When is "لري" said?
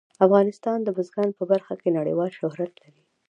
2.83-3.03